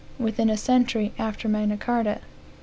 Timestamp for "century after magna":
0.57-1.77